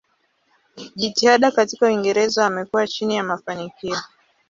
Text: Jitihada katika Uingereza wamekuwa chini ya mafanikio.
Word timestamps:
Jitihada 0.95 1.51
katika 1.51 1.85
Uingereza 1.87 2.43
wamekuwa 2.43 2.87
chini 2.87 3.15
ya 3.15 3.23
mafanikio. 3.23 3.95